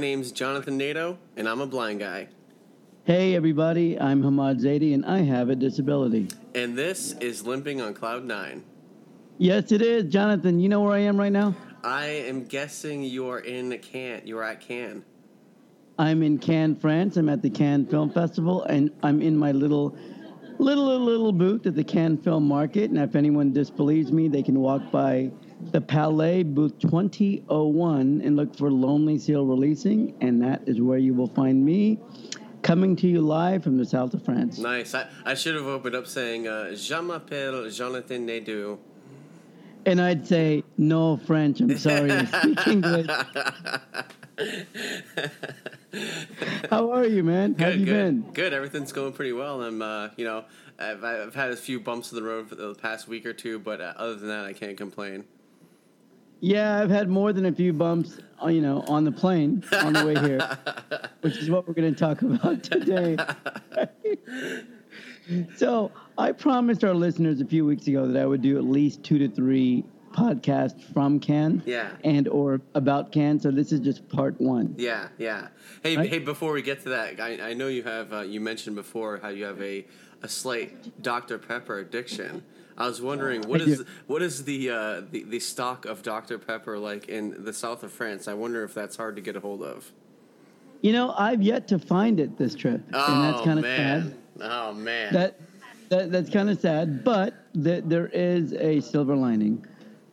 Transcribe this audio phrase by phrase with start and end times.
[0.00, 2.28] name's Jonathan Nadeau, and I'm a blind guy.
[3.04, 6.28] Hey, everybody, I'm Hamad Zaidi, and I have a disability.
[6.54, 8.64] And this is Limping on Cloud Nine.
[9.38, 10.10] Yes, it is.
[10.12, 11.54] Jonathan, you know where I am right now?
[11.84, 14.22] I am guessing you are in Cannes.
[14.24, 15.04] You are at Cannes.
[15.98, 17.16] I'm in Cannes, France.
[17.16, 19.96] I'm at the Cannes Film Festival, and I'm in my little,
[20.58, 22.90] little, little, little booth at the Cannes Film Market.
[22.90, 25.30] And if anyone disbelieves me, they can walk by
[25.72, 31.14] the Palais booth 2001 and look for Lonely Seal Releasing, and that is where you
[31.14, 31.98] will find me
[32.62, 34.58] coming to you live from the south of France.
[34.58, 34.94] Nice.
[34.94, 38.78] I, I should have opened up saying, uh, Je m'appelle Jonathan Nadeau.
[39.86, 43.06] And I'd say, no French, I'm sorry, I speak English.
[46.70, 47.52] How are you, man?
[47.54, 48.32] How Good, have you good, been?
[48.32, 48.52] good.
[48.52, 49.62] Everything's going pretty well.
[49.62, 50.44] I'm, uh, you know,
[50.78, 53.58] I've, I've had a few bumps in the road for the past week or two,
[53.58, 55.24] but uh, other than that, I can't complain.
[56.40, 59.92] Yeah, I've had more than a few bumps, uh, you know, on the plane on
[59.92, 60.58] the way here,
[61.20, 63.16] which is what we're going to talk about today.
[65.56, 69.02] so, I promised our listeners a few weeks ago that I would do at least
[69.02, 71.90] two to three podcasts from Cannes Yeah.
[72.04, 73.40] and or about Cannes.
[73.42, 74.74] So this is just part one.
[74.76, 75.48] Yeah, yeah.
[75.82, 76.08] Hey, Right?
[76.10, 76.18] hey.
[76.18, 78.12] Before we get to that, I, I know you have.
[78.12, 79.86] Uh, you mentioned before how you have a
[80.22, 82.42] a slight Dr Pepper addiction.
[82.78, 83.86] I was wondering what I is do.
[84.06, 87.92] what is the, uh, the the stock of Dr Pepper like in the south of
[87.92, 88.28] France?
[88.28, 89.92] I wonder if that's hard to get a hold of.
[90.82, 94.14] You know, I've yet to find it this trip, Oh and that's kind of sad.
[94.40, 95.12] Oh man!
[95.12, 95.38] That,
[95.90, 99.66] that that's kind of sad, but th- there is a silver lining.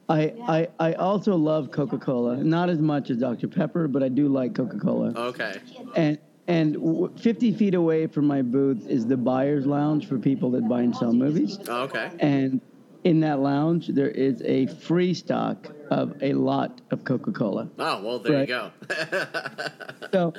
[0.10, 4.10] I, I I also love Coca Cola, not as much as Dr Pepper, but I
[4.10, 5.14] do like Coca Cola.
[5.16, 5.56] okay.
[5.96, 10.52] And and w- 50 feet away from my booth is the buyer's lounge for people
[10.52, 11.60] that buy and sell movies.
[11.68, 12.12] Oh, okay.
[12.20, 12.62] And
[13.04, 17.70] in that lounge, there is a free stock of a lot of Coca Cola.
[17.80, 18.50] Oh well, there Right.
[18.50, 18.72] you go.
[20.14, 20.34] So,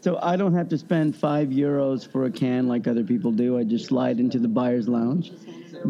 [0.00, 3.58] so I don't have to spend five euros for a can like other people do.
[3.58, 5.32] I just slide into the buyer's lounge,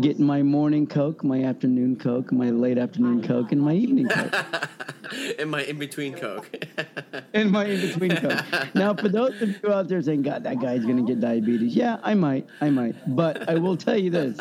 [0.01, 4.35] get my morning Coke, my afternoon Coke, my late afternoon Coke, and my evening Coke,
[5.39, 6.51] in my in between Coke.
[7.35, 8.75] in my in between Coke.
[8.75, 11.99] Now, for those of you out there saying, "God, that guy's gonna get diabetes," yeah,
[12.03, 14.39] I might, I might, but I will tell you this: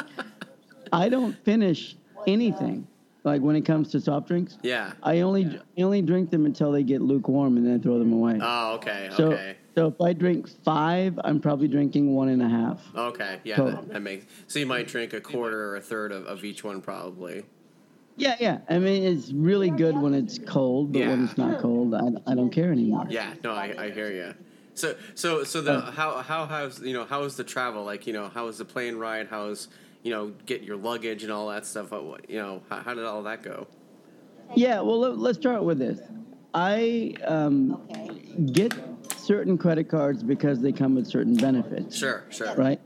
[0.92, 1.96] I don't finish
[2.28, 2.88] anything.
[3.24, 4.94] Like when it comes to soft drinks, yeah.
[5.04, 5.46] I only
[5.78, 8.40] I only drink them until they get lukewarm, and then I throw them away.
[8.42, 9.10] Oh okay.
[9.16, 9.58] So, Okay.
[9.76, 12.82] so if I drink five, I'm probably drinking one and a half.
[12.96, 13.40] Okay.
[13.44, 13.58] Yeah.
[13.58, 14.26] So- That, that makes.
[14.48, 17.44] So you might drink a quarter or a third of, of each one probably.
[18.18, 18.60] Yeah, yeah.
[18.70, 22.36] I mean, it's really good when it's cold, but when it's not cold, I, I
[22.36, 23.06] don't care anymore.
[23.10, 24.34] Yeah, no, I, I hear you.
[24.74, 28.14] So so so the how how has you know how is the travel like you
[28.14, 29.68] know how was the plane ride how's
[30.02, 32.94] you know get your luggage and all that stuff what, what you know how, how
[32.94, 33.68] did all that go?
[34.56, 36.00] Yeah, well, let, let's start with this.
[36.54, 37.82] I um,
[38.54, 38.74] get
[39.16, 42.54] certain credit cards because they come with certain benefits, Sure, sure.
[42.56, 42.80] right?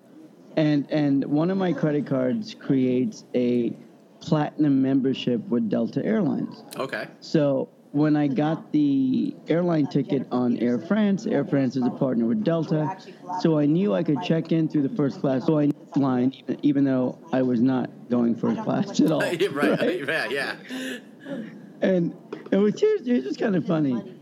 [0.58, 3.76] And and one of my credit cards creates a
[4.26, 6.64] platinum membership with Delta Airlines.
[6.78, 7.08] Okay.
[7.22, 12.26] So when I got the airline ticket on Air France, Air France is a partner
[12.26, 12.98] with Delta,
[13.40, 17.42] so I knew I could check in through the first class line, even though I
[17.42, 19.20] was not going first class at all.
[19.52, 20.56] right, Yeah, yeah.
[21.82, 22.16] And
[22.52, 24.15] it was here's, here's just kind of funny.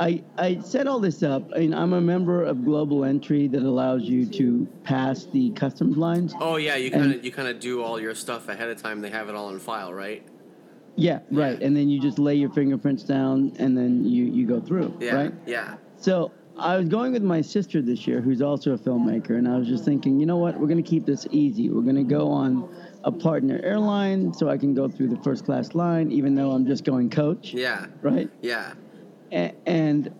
[0.00, 1.50] I I set all this up.
[1.54, 5.98] I mean, I'm a member of Global Entry that allows you to pass the customs
[5.98, 6.34] lines.
[6.40, 9.02] Oh yeah, you kind of you kind of do all your stuff ahead of time.
[9.02, 10.22] They have it all in file, right?
[10.96, 11.60] Yeah, right.
[11.62, 14.96] And then you just lay your fingerprints down, and then you you go through.
[15.00, 15.34] Yeah, Right.
[15.46, 15.74] yeah.
[15.98, 19.58] So I was going with my sister this year, who's also a filmmaker, and I
[19.58, 20.58] was just thinking, you know what?
[20.58, 21.68] We're going to keep this easy.
[21.68, 22.68] We're going to go on
[23.04, 26.66] a partner airline, so I can go through the first class line, even though I'm
[26.66, 28.30] just going coach, Yeah, right?
[28.42, 28.72] yeah.
[29.30, 30.12] And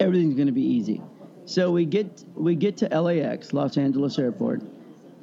[0.00, 1.02] everything's going to be easy.
[1.44, 4.62] So we get we get to LAX, Los Angeles Airport,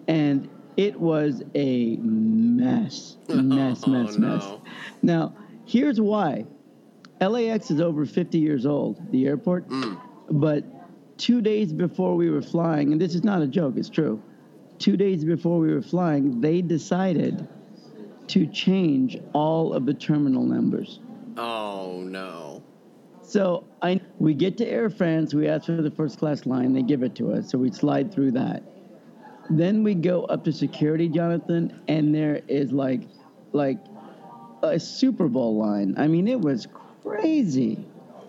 [0.07, 4.27] and it was a mess, mess, Oh, mess, no.
[4.27, 4.47] mess.
[5.01, 5.33] Now,
[5.65, 6.45] here's why.
[7.21, 9.69] LAX is over 50 years old, the airport.
[9.69, 9.99] Mm.
[10.31, 10.65] But
[11.17, 14.21] two days before we were flying, and this is not a joke, it's true.
[14.79, 17.47] Two days before we were flying, they decided
[18.27, 20.99] to change all of the terminal numbers.
[21.37, 22.54] Oh no.
[23.35, 26.81] So I we get to Air France, we ask for the first class line, they
[26.81, 28.63] give it to us, so we slide through that.
[29.49, 33.01] Then we go up to security, Jonathan, and there is like
[33.51, 33.79] like
[34.63, 35.95] a Super Bowl line.
[35.97, 36.69] I mean, it was
[37.03, 37.85] crazy,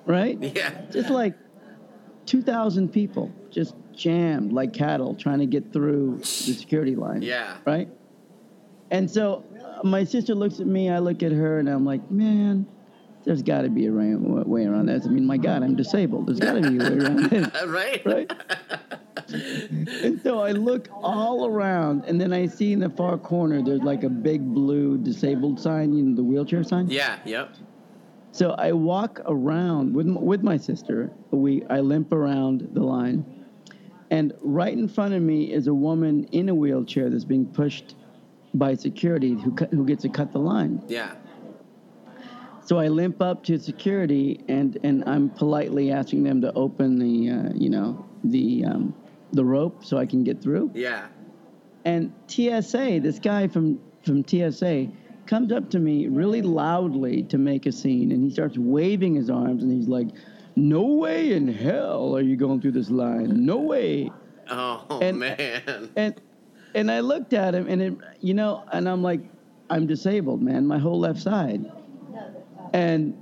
[0.07, 0.43] right?
[0.43, 0.73] Yeah.
[0.91, 1.37] Just like
[2.25, 7.23] 2,000 people just jammed like cattle trying to get through the security line.
[7.23, 7.59] Yeah.
[7.65, 7.89] Right?
[8.91, 9.45] And so
[9.85, 12.67] my sister looks at me, I look at her, and I'm like, man,
[13.27, 15.05] there's got to be a way, around this.
[15.05, 16.29] I mean, my God, I'm disabled.
[16.29, 17.49] There's got to be a way around this.
[17.67, 18.07] right?
[18.07, 18.33] Right?
[19.29, 23.83] and so I look all around, and then I see in the far corner there's
[23.83, 26.89] like a big blue disabled sign, you know, the wheelchair sign.
[26.89, 27.19] Yeah.
[27.25, 27.57] Yep.
[28.31, 31.11] So I walk around with with my sister.
[31.33, 33.25] We I limp around the line,
[34.13, 37.97] and right in front of me is a woman in a wheelchair that's being pushed
[38.55, 40.85] by security who who gets to cut the line.
[40.87, 41.15] Yeah.
[42.67, 47.31] So I limp up to security and and I'm politely asking them to open the
[47.31, 48.93] uh, you know the um,
[49.33, 50.73] the rope so I can get through.
[50.75, 51.07] Yeah.
[51.85, 54.89] And TSA, this guy from from TSA,
[55.27, 59.31] comes up to me really loudly to make a scene, and he starts waving his
[59.31, 60.09] arms, and he's like,
[60.57, 63.47] "No way in hell are you going through this line.
[63.47, 64.11] No way."
[64.51, 65.91] Oh And- man.
[65.95, 66.21] And
[66.75, 69.21] and I looked at him, and it, you know, and I'm like,
[69.71, 70.67] "I'm disabled, man.
[70.67, 71.65] My whole left side."
[72.77, 73.17] And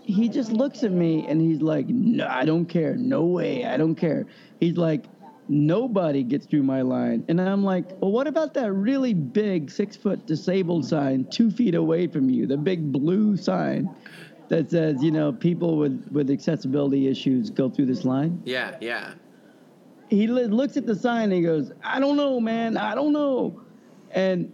[0.00, 2.94] he just looks at me, and he's like, "No, I don't care.
[2.96, 3.64] No way.
[3.64, 4.26] I don't care."
[4.60, 5.04] He's like.
[5.48, 7.24] Nobody gets through my line.
[7.28, 11.74] And I'm like, well, what about that really big six foot disabled sign two feet
[11.74, 12.46] away from you?
[12.46, 13.90] The big blue sign
[14.48, 18.40] that says, you know, people with, with accessibility issues go through this line.
[18.44, 18.76] Yeah.
[18.80, 19.14] Yeah.
[20.08, 22.76] He looks at the sign and he goes, I don't know, man.
[22.76, 23.60] I don't know.
[24.12, 24.52] And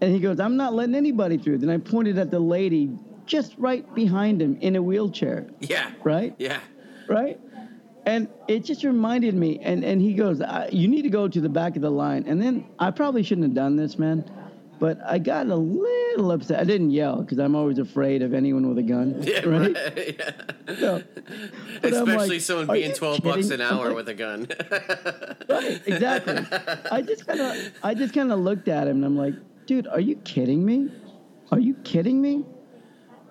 [0.00, 1.58] and he goes, I'm not letting anybody through.
[1.58, 2.92] Then I pointed at the lady
[3.26, 5.90] just right behind him in a wheelchair, Yeah.
[6.02, 6.34] right?
[6.38, 6.60] Yeah.
[7.08, 7.38] right?
[8.06, 9.60] And it just reminded me.
[9.62, 12.24] And, and he goes, You need to go to the back of the line.
[12.26, 14.30] And then I probably shouldn't have done this, man.
[14.80, 16.60] But I got a little upset.
[16.60, 19.22] I didn't yell because I'm always afraid of anyone with a gun.
[19.22, 19.46] Yeah.
[19.46, 19.74] right?
[19.74, 20.20] Right.
[20.68, 20.76] yeah.
[20.76, 21.02] So,
[21.82, 24.48] Especially like, someone being you twelve bucks an hour like, with a gun.
[25.48, 26.38] Right, exactly.
[26.90, 29.34] I just kind of, I just kind of looked at him and I'm like,
[29.66, 30.90] dude, are you kidding me?
[31.52, 32.44] Are you kidding me?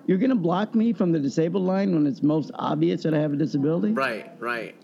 [0.06, 3.34] You're gonna block me from the disabled line when it's most obvious that I have
[3.34, 3.94] a disability?
[3.94, 4.32] right.
[4.40, 4.76] Right.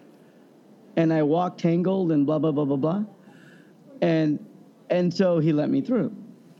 [0.95, 3.03] And I walk tangled and blah blah blah blah blah.
[4.01, 4.39] And
[4.89, 6.11] and so he let me through,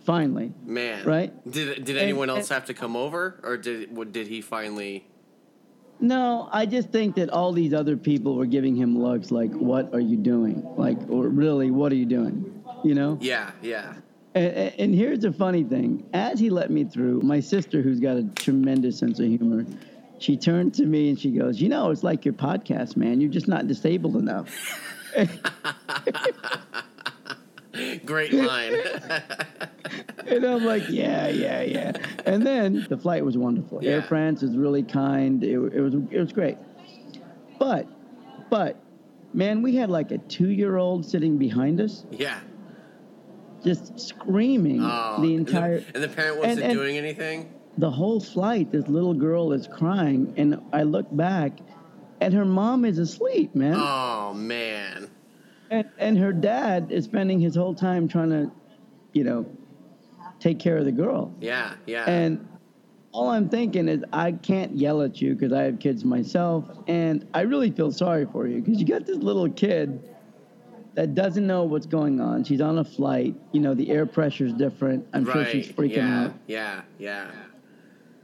[0.05, 0.53] finally.
[0.65, 1.05] Man.
[1.05, 1.31] Right?
[1.49, 4.41] Did Did And- anyone else and- have to come over, or did what- did he
[4.41, 5.05] finally?
[6.01, 9.93] No, I just think that all these other people were giving him looks like, "What
[9.93, 12.63] are you doing?" Like, or really, what are you doing?
[12.85, 13.17] You know?
[13.19, 13.51] Yeah.
[13.61, 13.95] Yeah.
[14.35, 18.17] And, and- here's the funny thing: as he let me through, my sister, who's got
[18.17, 19.65] a tremendous sense of humor,
[20.19, 23.21] she turned to me and she goes, "You know, it's like your podcast, man.
[23.21, 24.49] You're just not disabled enough."
[28.05, 28.73] Great line.
[30.27, 31.93] And I'm like, "Yeah, yeah, yeah."
[32.25, 33.79] And then the flight was wonderful.
[33.83, 35.43] Air France is really kind.
[35.43, 36.57] It, it was it was great.
[37.57, 37.87] But,
[38.51, 38.75] but,
[39.33, 42.41] man, we had like a two-year-old sitting behind us, yeah.
[43.63, 45.83] Just screaming Oh, the and entire.
[45.93, 47.53] and the parent wasn't and- doing anything.
[47.77, 51.59] the whole flight, this little girl is crying, and I look back,
[52.21, 55.07] and her mom is asleep, man, Oh man.
[55.69, 58.51] and and her dad is spending his whole time trying to,
[59.13, 59.45] you know,
[60.39, 61.73] take care of the girl, Yeah.
[61.85, 62.09] Yeah.
[62.09, 62.45] and
[63.11, 67.25] all I'm thinking is I can't yell at you because I have kids myself, and
[67.33, 69.99] I really feel sorry for you because you got this little kid
[70.95, 72.43] that doesn't know what's going on.
[72.43, 75.07] She's on a flight, you know, the air pressure's different.
[75.13, 76.23] I'm sure she's freaking yeah.
[76.25, 76.33] out.
[76.47, 76.81] Yeah.
[76.97, 77.31] Yeah.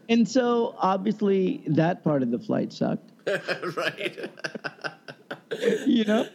[0.10, 3.12] And so obviously that part of the flight sucked.
[3.76, 4.30] right.
[5.88, 6.28] you know?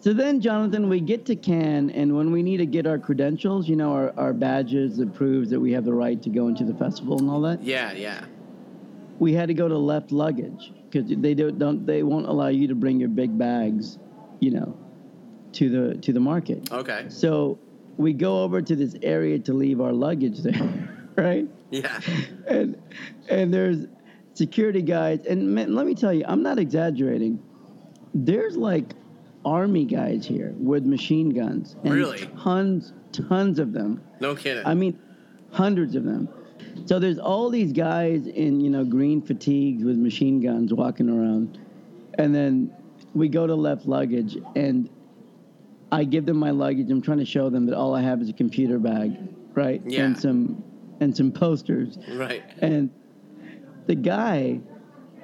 [0.00, 3.68] So then, Jonathan, we get to Cannes, and when we need to get our credentials,
[3.68, 6.64] you know, our, our badges that proves that we have the right to go into
[6.64, 7.92] the festival and all that, yeah.
[7.92, 8.24] Yeah.
[9.18, 12.68] we had to go to left luggage because they don't, don't they won't allow you
[12.68, 13.98] to bring your big bags,
[14.40, 14.76] you know,
[15.54, 16.70] to the to the market.
[16.72, 17.06] Okay.
[17.08, 17.58] So
[17.96, 21.48] we go over to this area to leave our luggage there, right?
[21.70, 22.00] Yeah.
[22.46, 22.80] and
[23.28, 23.86] and there's
[24.34, 27.38] security guys and man, let me tell you i'm not exaggerating
[28.14, 28.92] there's like
[29.44, 32.26] army guys here with machine guns and Really?
[32.42, 34.64] tons tons of them No kidding.
[34.66, 34.98] i mean
[35.50, 36.28] hundreds of them
[36.86, 41.58] so there's all these guys in you know green fatigues with machine guns walking around
[42.18, 42.70] and then
[43.14, 44.88] we go to left luggage and
[45.92, 48.28] i give them my luggage i'm trying to show them that all i have is
[48.28, 49.16] a computer bag
[49.54, 50.04] right Yeah.
[50.06, 50.64] and some
[51.00, 52.42] and some posters right.
[52.60, 52.90] and
[53.86, 54.60] the guy,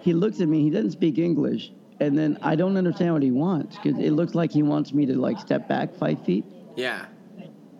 [0.01, 0.63] he looks at me.
[0.65, 1.71] He doesn't speak English,
[2.01, 5.07] and then I don't understand what he wants because it looks like he wants me
[5.07, 6.45] to like step back five feet.
[6.75, 7.07] Yeah.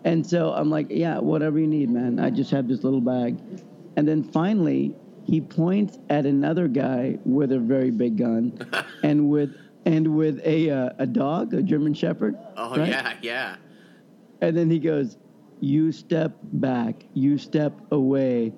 [0.05, 2.21] And so I'm like, yeah, whatever you need, man.
[2.21, 3.39] I just have this little bag.
[3.97, 8.57] And then finally, he points at another guy with a very big gun,
[9.03, 9.51] and with
[9.89, 12.37] and with a uh, a dog, a German Shepherd.
[12.57, 12.89] Oh right?
[12.89, 13.15] yeah.
[13.23, 13.57] Yeah.
[14.41, 15.17] And then he goes,
[15.61, 17.05] "You step back.
[17.15, 18.53] You step away."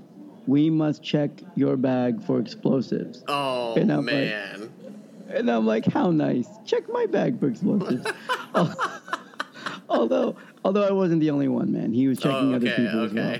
[0.46, 3.22] we must check your bag for explosives.
[3.28, 4.72] Oh And I'm like- man.
[5.28, 6.48] And I'm like, how nice.
[6.66, 8.04] Check my bag for explosives.
[9.88, 10.34] although,
[10.64, 11.92] although I wasn't the only one, man.
[11.92, 13.38] He was oh, checking oh, other okay, people as well.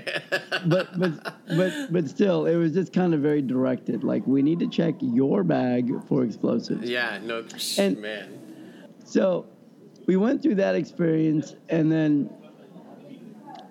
[0.67, 4.03] But, but, but, but still, it was just kind of very directed.
[4.03, 6.87] Like, we need to check your bag for explosives.
[6.89, 7.43] yeah, no,
[7.77, 8.37] And- man.
[9.05, 9.45] So
[10.05, 12.29] we went through that experience, and then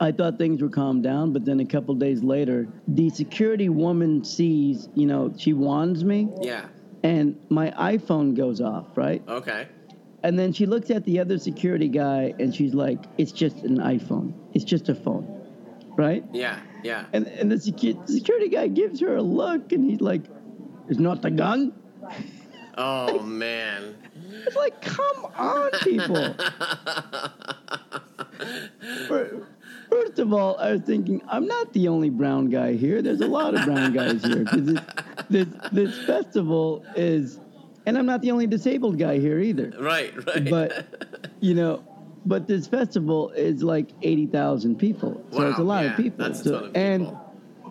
[0.00, 1.32] I thought things were calmed down.
[1.32, 6.28] But then a couple days later, the security woman sees, you know, she wands me,
[6.40, 6.66] Yeah.
[7.04, 9.22] and my iPhone goes off, right?
[9.28, 9.68] Okay.
[10.22, 13.78] And then she looks at the other security guy, and she's like, "It's just an
[13.78, 14.32] iPhone.
[14.54, 15.26] It's just a phone,
[15.96, 16.58] right?" Yeah.
[16.84, 17.04] Yeah.
[17.12, 20.22] And and the secu- security guy gives her a look, and he's like,
[20.88, 21.72] "It's not the gun."
[22.76, 23.96] Oh man.
[24.46, 26.34] It's like, come on, people.
[29.90, 33.02] First of all, I was thinking, I'm not the only brown guy here.
[33.02, 34.44] There's a lot of brown guys here.
[34.44, 34.80] 'Cause this,
[35.28, 37.40] this, this festival is,
[37.90, 39.72] and I'm not the only disabled guy here either.
[39.78, 40.14] Right.
[40.26, 40.48] Right.
[40.48, 41.82] But, you know,
[42.24, 45.24] but this festival is like 80,000 people.
[45.32, 46.24] So it's a lot yeah, of people.
[46.24, 47.06] That's a So- ton of and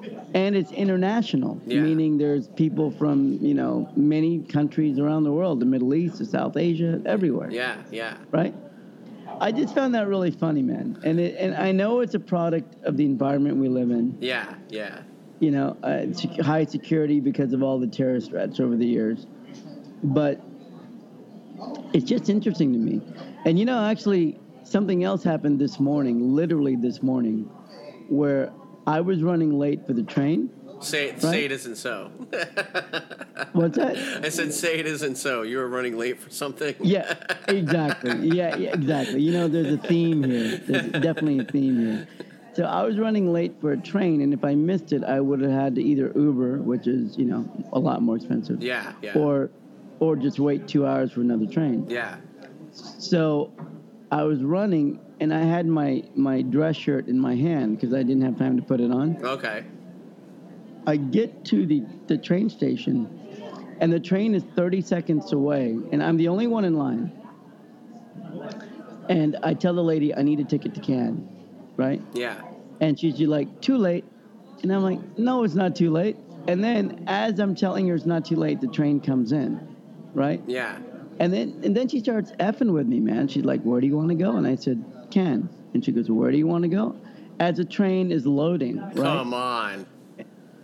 [0.01, 0.29] people.
[0.33, 1.81] and it's international, Yeah.
[1.81, 6.25] meaning there's people from, you know, many countries around the world, the Middle East, the
[6.25, 7.75] South Asia, everywhere Yeah.
[7.91, 8.17] Yeah.
[8.31, 8.53] right?
[9.41, 10.99] I just found that really funny, man.
[11.05, 14.17] And it, and I know it's a product of the environment we live in.
[14.19, 14.53] Yeah.
[14.69, 14.99] Yeah.
[15.39, 16.07] You know, uh,
[16.43, 19.25] high security because of all the terrorist threats over the years.
[20.03, 20.41] But
[21.93, 23.01] it's just interesting to me.
[23.45, 27.49] And you know, actually, something else happened this morning, literally this morning,
[28.09, 28.51] where
[28.87, 30.49] I was running late for the train.
[30.81, 31.21] Say Right?
[31.21, 32.05] say it isn't so.
[33.51, 33.97] What's that?
[34.23, 35.41] I said say it isn't so.
[35.41, 36.73] You were running late for something.
[36.79, 37.15] Yeah,
[37.49, 38.11] exactly.
[38.29, 39.21] Yeah, yeah, exactly.
[39.21, 40.57] You know, there's a theme here.
[40.57, 42.07] There's definitely a theme here.
[42.53, 45.41] So I was running late for a train, and if I missed it, I would
[45.41, 48.93] have had to either Uber, which is you know a lot more expensive, Yeah.
[49.01, 49.17] Yeah.
[49.17, 49.49] or
[49.99, 51.85] or just wait two hours for another train.
[51.89, 52.17] yeah.
[52.71, 53.51] So
[54.11, 58.03] I was running, and I had my my dress shirt in my hand because I
[58.03, 59.17] didn't have time to put it on.
[59.23, 59.65] Okay.
[60.87, 63.07] I get to the, the train station,
[63.79, 67.11] and the train is 30 seconds away, and I'm the only one in line.
[69.09, 71.27] And I tell the lady, I need a ticket to Cannes,
[71.77, 72.01] right?
[72.13, 72.41] Yeah.
[72.79, 74.05] And she's like, too late.
[74.61, 76.15] And I'm like, no, it's not too late.
[76.47, 79.68] And then as I'm telling her it's not too late, the train comes in,
[80.13, 80.41] right?
[80.47, 80.77] Yeah.
[81.19, 83.27] And then and then she starts effing with me, man.
[83.27, 86.09] She's like, "Where do you want to go?" And I said, "Cannes." And she goes,
[86.09, 86.95] "Where do you want to go?"
[87.39, 88.95] As the train is loading, right?
[88.95, 89.85] Come on.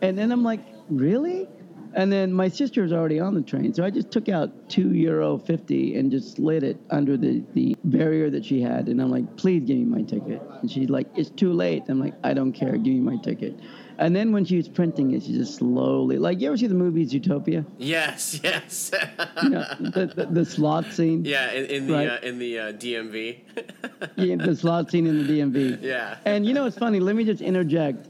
[0.01, 0.59] And then I'm like,
[0.89, 1.47] really?
[1.93, 4.93] And then my sister was already on the train, so I just took out two
[4.93, 8.89] euro fifty and just slid it under the, the barrier that she had.
[8.89, 10.41] And I'm like, please give me my ticket.
[10.61, 11.83] And she's like, it's too late.
[11.87, 13.57] I'm like, I don't care, give me my ticket.
[13.97, 16.75] And then when she was printing it, she just slowly, like, you ever see the
[16.75, 17.65] movies Zootopia?
[17.77, 18.39] Yes.
[18.43, 18.91] Yes.
[19.43, 21.23] You know, the, the, the slot scene.
[21.25, 21.51] yeah.
[21.51, 22.09] In, in the Right.
[22.09, 23.39] uh, in the uh, DMV.
[24.17, 25.81] Yeah, the slot scene in the DMV.
[25.81, 26.17] yeah.
[26.25, 26.99] And you know, it's funny.
[26.99, 28.09] Let me just interject.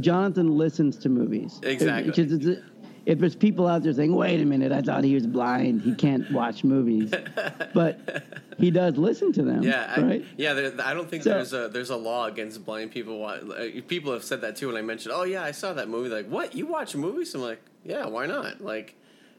[0.00, 1.60] Jonathan listens to movies.
[1.62, 2.10] Exactly.
[2.10, 2.62] Because it's-
[3.06, 5.82] if there's people out there saying, "Wait a minute, I thought he was blind.
[5.82, 7.12] He can't watch movies,"
[7.74, 8.24] but
[8.58, 9.62] he does listen to them.
[9.62, 10.24] Yeah, I, Right.
[10.36, 10.54] yeah.
[10.54, 13.18] There, I don't think So- there's a there's a law against blind people.
[13.20, 15.88] wa- uh, People have said that too when I mentioned, "Oh yeah, I saw that
[15.88, 16.54] movie." Like, what?
[16.54, 17.34] You watch movies?
[17.34, 18.60] I'm like, yeah, why not?
[18.60, 18.94] Like,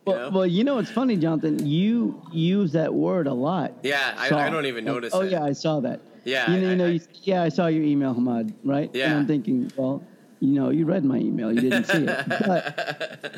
[0.05, 0.37] you Well, know?
[0.37, 1.65] well, you know, it's funny, Jonathan.
[1.65, 3.73] You use that word a lot.
[3.83, 5.13] yeah, I, I don't even notice.
[5.13, 5.17] It.
[5.17, 5.31] Oh it.
[5.31, 6.01] yeah, I saw that.
[6.23, 8.53] Yeah, You know, I- you know I- you, yeah, I saw your email, Hamad.
[8.63, 8.87] Right.
[8.87, 9.15] And Yeah.
[9.17, 10.03] I'm thinking, well,
[10.39, 11.51] you know, you read my email.
[11.51, 12.25] You didn't see it.
[12.45, 13.35] But,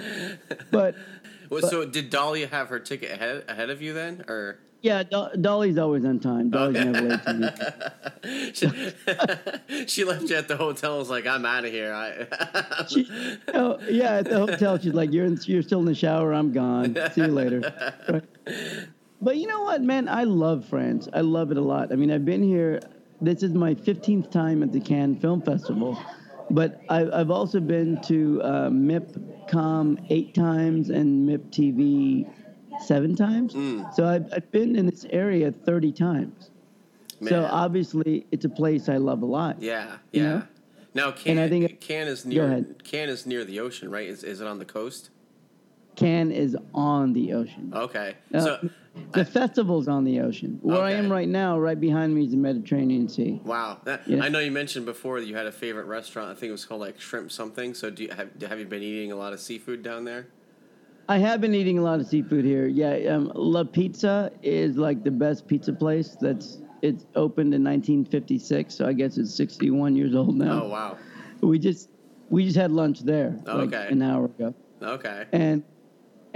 [0.72, 0.96] but
[1.50, 4.60] Well, so did Dolly have her ticket ahead ahead of you then, or?
[4.82, 6.50] yeah, Do- Dolly's always on time.
[6.50, 6.90] Dolly's Okay.
[6.92, 8.52] never late to me.
[8.54, 10.98] she, she left you at the hotel.
[11.00, 11.94] Was like, I'm out of here.
[11.94, 13.08] I, She,
[13.54, 16.34] oh, yeah, at the hotel, she's like, "You're in, you're still in the shower.
[16.34, 16.96] I'm gone.
[17.14, 17.62] See you later."
[18.10, 18.24] Right.
[19.22, 20.08] But you know what, man?
[20.08, 21.08] I love France.
[21.12, 21.92] I love it a lot.
[21.92, 22.80] I mean, I've been here.
[23.20, 25.98] This is my 15th time at the Cannes Film Festival,
[26.50, 33.54] but I've, I've also been to uh, MIPCOM eight times and MIP TV seven times.
[33.96, 36.52] So I've, I've been in this area 30 times.
[37.28, 39.62] So obviously, it's a place I love a lot.
[39.62, 40.30] yeah, You yeah.
[40.30, 40.44] know?
[40.94, 42.84] Now, Cannes, I think Cannes is Go near ahead.
[42.84, 44.08] Cannes is near the ocean, right?
[44.08, 45.10] Is, is it on the coast?
[45.96, 47.72] Cannes is on the ocean.
[47.76, 48.70] Okay, Uh, so
[49.14, 50.60] the festival's on the ocean.
[50.62, 53.40] Where I am right now, right behind me is the Mediterranean Sea.
[53.44, 54.24] Wow, that, Yeah.
[54.24, 56.30] I know you mentioned before that you had a favorite restaurant.
[56.30, 57.74] I think it was called like Shrimp something.
[57.74, 60.28] So do you have have you been eating a lot of seafood down there?
[61.10, 62.68] I have been eating a lot of seafood here.
[62.68, 66.18] Yeah, um, La Pizza is like the best pizza place.
[66.20, 70.64] That's it's opened in 1956, so I guess it's 61 years old now.
[70.64, 70.98] Oh wow,
[71.42, 71.90] We just
[72.30, 73.88] we just had lunch there like Okay.
[73.90, 74.54] an hour ago.
[74.82, 75.26] Okay.
[75.32, 75.64] And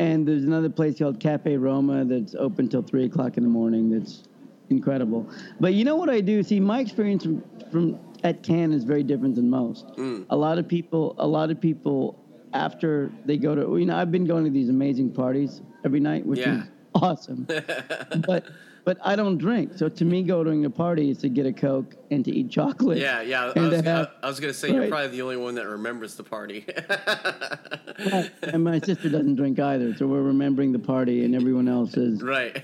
[0.02, 3.92] and there's another place called Cafe Roma that's open till three o'clock in the morning.
[3.92, 4.24] That's
[4.72, 5.30] incredible.
[5.60, 6.42] But you know what I do?
[6.42, 9.86] See, my experience from, from at Cannes is very different than most.
[9.98, 10.26] Mm.
[10.32, 12.18] A lot of people, a lot of people,
[12.54, 16.26] after they go to, you know, I've been going to these amazing parties every night,
[16.26, 16.64] which Yeah.
[16.64, 17.46] is awesome.
[18.26, 18.46] but
[18.84, 21.54] but I don't drink, so to me, going to a party is to get a
[21.54, 22.98] coke and to eat chocolate.
[22.98, 23.52] Yeah, yeah.
[23.56, 26.24] I was, have- I was gonna say you're probably the only one that remembers the
[26.24, 26.66] party.
[28.44, 32.22] and my sister doesn't drink either, so we're remembering the party, and everyone else is
[32.24, 32.56] right.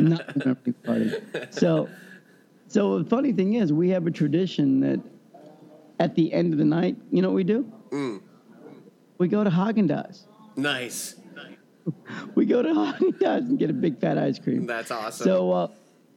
[0.00, 1.12] not remembering the party.
[1.50, 1.88] So,
[2.68, 5.00] so the funny thing is, we have a tradition that
[6.00, 7.70] at the end of the night, you know what we do?
[7.90, 8.20] Mm.
[9.18, 10.24] We go to Haagen Dazs.
[10.56, 11.16] nice.
[12.34, 14.66] We go to Haagen Dazs and get a big fat ice cream.
[14.66, 15.24] That's awesome.
[15.24, 15.68] So, uh,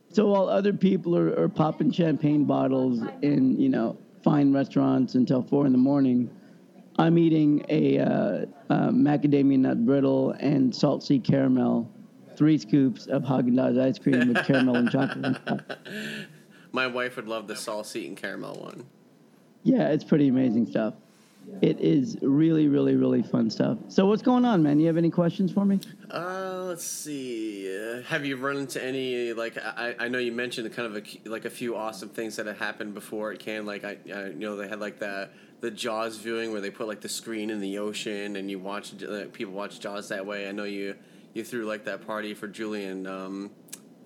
[0.10, 5.42] so while other people are, are popping champagne bottles in you know fine restaurants until
[5.42, 6.30] four in the morning,
[6.98, 8.06] I'm eating a uh,
[8.70, 11.90] uh, macadamia nut brittle and salt sea caramel,
[12.36, 15.38] three scoops of Haagen Dazs ice cream with caramel and chocolate.
[16.72, 18.86] My wife would love the salt sea and caramel one.
[19.64, 20.96] Yeah, it's pretty amazing stuff.
[21.62, 23.78] It is really, really, really fun stuff.
[23.88, 24.80] So, what's going on, man?
[24.80, 25.80] You have any questions for me?
[26.10, 27.70] Uh, let's see.
[27.78, 31.30] Uh, have you run into any like I, I know you mentioned kind of a,
[31.30, 34.56] like a few awesome things that had happened before it can like I, I know
[34.56, 35.30] they had like the
[35.62, 39.04] the Jaws viewing where they put like the screen in the ocean and you watch
[39.04, 40.50] uh, people watch Jaws that way.
[40.50, 40.96] I know you
[41.34, 43.52] you threw like that party for Julian um,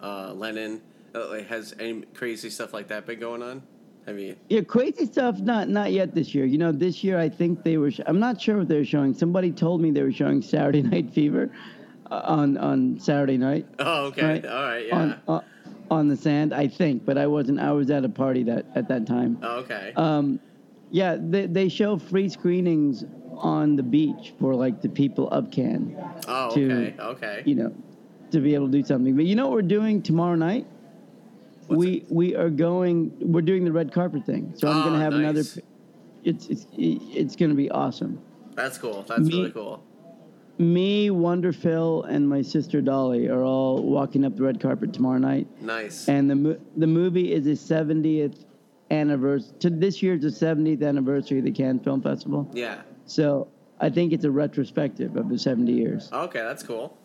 [0.01, 0.81] uh, Lennon.
[1.13, 3.63] Uh, has any crazy stuff like that been going on?
[4.05, 4.35] Have you?
[4.49, 5.39] Yeah, crazy stuff.
[5.39, 6.45] Not not yet this year.
[6.45, 7.89] You know, this year I think they were.
[7.91, 9.13] Sh- I'm not sure what they were showing.
[9.13, 11.49] Somebody told me they were showing Saturday Night Fever
[12.11, 13.65] uh, on on Saturday night.
[13.79, 14.21] Oh, okay.
[14.25, 14.45] Right.
[14.45, 14.85] All right.
[14.87, 14.95] Yeah.
[14.95, 15.41] On, uh,
[15.89, 17.59] on the sand, I think, but I wasn't.
[17.59, 19.39] I was at a party that at that time.
[19.41, 19.93] oh, okay.
[19.95, 20.39] Um,
[20.91, 23.03] yeah, they they show free screenings
[23.37, 25.95] on the beach for like the people of Cannes.
[26.27, 26.95] oh, to- okay.
[26.99, 27.43] Okay.
[27.45, 27.73] you know,
[28.31, 29.15] to be able to do something.
[29.15, 30.67] But you know what we're doing tomorrow night?
[31.67, 33.11] What's we we are going.
[33.19, 34.53] We're doing the red carpet thing.
[34.55, 35.41] So I'm Oh, going to have another.
[36.23, 38.21] It's it's it's going to be awesome.
[38.55, 39.03] That's cool.
[39.07, 39.83] That's Me- really cool.
[40.57, 45.17] Me, Wonder Phil, and my sister Dolly are all walking up the red carpet tomorrow
[45.17, 45.47] night.
[45.61, 46.07] Nice.
[46.07, 48.45] And the the movie is the 70th
[48.91, 49.53] anniversary.
[49.59, 52.49] To this year's the 70th anniversary of the Cannes Film Festival.
[52.53, 52.81] yeah.
[53.07, 53.49] So
[53.79, 56.09] I think it's a retrospective of the 70 years.
[56.11, 56.97] Okay, that's cool.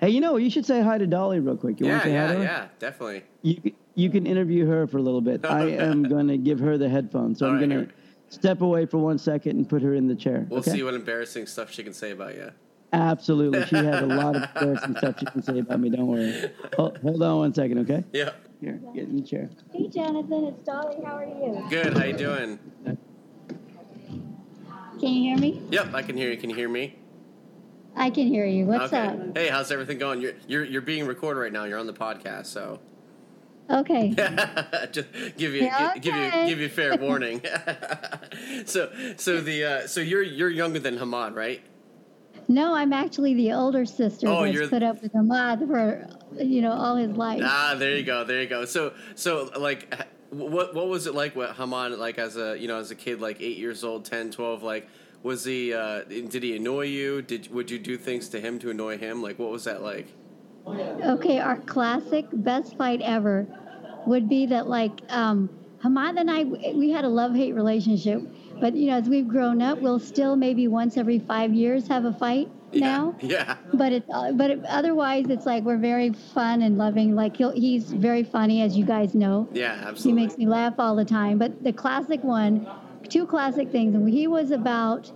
[0.00, 1.80] Hey, you know, you should say hi to Dolly real quick.
[1.80, 2.44] You want yeah, to say hi yeah, to her?
[2.44, 3.22] yeah, definitely.
[3.42, 5.44] You you can interview her for a little bit.
[5.44, 7.92] I am going to give her the headphones, so All I'm right, going to
[8.28, 10.46] step away for one second and put her in the chair.
[10.50, 10.72] We'll okay?
[10.72, 12.50] see what embarrassing stuff she can say about you.
[12.92, 15.90] Absolutely, she has a lot of embarrassing stuff she can say about me.
[15.90, 16.50] Don't worry.
[16.76, 18.04] Hold, hold on one second, okay?
[18.12, 18.30] Yeah.
[18.60, 19.50] Here, get in the chair.
[19.72, 20.96] Hey Jonathan, it's Dolly.
[21.04, 21.66] How are you?
[21.68, 21.96] Good.
[21.96, 22.58] How you doing?
[24.98, 25.62] Can you hear me?
[25.70, 26.38] Yep, I can hear you.
[26.38, 26.96] Can you hear me?
[27.96, 28.66] I can hear you.
[28.66, 29.06] What's okay.
[29.06, 29.36] up?
[29.36, 30.20] Hey, how's everything going?
[30.20, 31.64] You're you're you're being recorded right now.
[31.64, 32.78] You're on the podcast, so
[33.68, 34.10] Okay.
[34.92, 37.40] just give you Yeah, gi- give you give you fair warning.
[38.66, 41.62] so so the uh, so you're you're younger than Hamad, right?
[42.48, 46.06] No, I'm actually the older sister Oh, that's put up with Ahmad for
[46.38, 47.40] you know all his life.
[47.44, 48.64] Ah, there you go, there you go.
[48.64, 49.92] So so like.
[50.30, 53.20] What what was it like with Hamad like as a you know as a kid
[53.20, 54.88] like 8 years old 10 12 like
[55.26, 58.70] was he uh did he annoy you did would you do things to him to
[58.70, 60.06] annoy him like what was that like
[60.66, 63.46] Okay, our classic best fight ever
[64.06, 65.48] would be that like um,
[65.82, 68.20] Hamad and I we had a love hate relationship,
[68.60, 72.04] but you know as we've grown up, we'll still maybe once every five years have
[72.04, 73.14] a fight now.
[73.20, 77.14] yeah But it, uh, but it, otherwise, it's like we're very fun and loving.
[77.14, 79.48] Like he'll, he's very funny, as you guys know.
[79.52, 80.22] yeah absolutely.
[80.22, 81.38] He makes me laugh all the time.
[81.38, 82.66] But the classic one,
[83.06, 83.94] two classic things.
[83.94, 85.10] And he was about,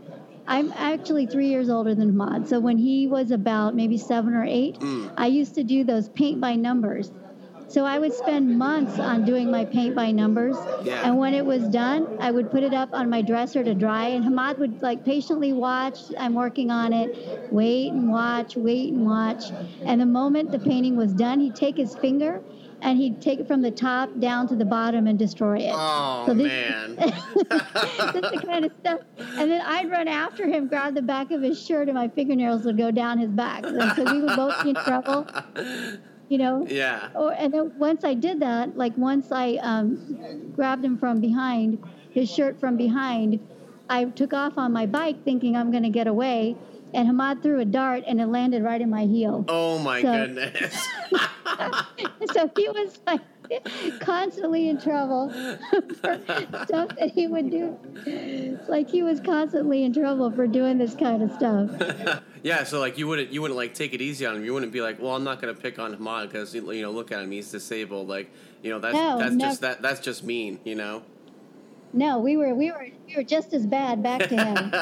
[0.46, 2.48] I'm actually three years older than Ahmad.
[2.48, 5.12] So when he was about maybe seven or eight, Mm.
[5.16, 7.12] I used to do those paint by numbers.
[7.68, 10.57] So I would spend months on doing my paint by numbers.
[10.83, 11.03] Yeah.
[11.05, 14.09] And when it was done, I would put it up on my dresser to dry.
[14.09, 15.98] And Hamad would like patiently watch.
[16.18, 17.53] I'm working on it.
[17.53, 19.44] Wait and watch, wait and watch.
[19.85, 22.42] And the moment the painting was done, he'd take his finger
[22.82, 25.72] and he'd take it from the top down to the bottom and destroy it.
[25.74, 26.96] oh So this- man
[27.50, 29.00] That's the kind of stuff.
[29.18, 32.64] And then I'd run after him, grab the back of his shirt, and my fingernails
[32.64, 33.64] would go down his back.
[33.64, 35.26] And so we would both be in trouble,
[36.28, 36.66] you know.
[36.68, 41.20] yeah Or and then once I did that, like once I um, grabbed him from
[41.20, 43.40] behind, his shirt from behind,
[43.88, 46.56] I took off on my bike thinking I'm going to get away,
[46.94, 49.44] and Hamad threw a dart and it landed right in my heel.
[49.48, 50.88] oh my So- goodness
[52.33, 53.20] so he was like,
[54.00, 55.31] constantly in trouble
[56.00, 56.20] for
[56.64, 57.76] stuff that he would do.
[58.68, 62.22] Like he was constantly in trouble for doing this kind of stuff.
[62.42, 64.44] yeah, so like you wouldn't you wouldn't like take it easy on him.
[64.44, 67.11] You wouldn't be like, well, I'm not gonna pick on Hamad because you know look
[67.12, 68.09] at him, he's disabled.
[68.09, 68.31] Like
[68.62, 69.50] you know that's No, that's never.
[69.50, 70.61] just that that's just mean.
[70.64, 71.03] You know.
[71.92, 74.72] No, we were we were we were just as bad back to him.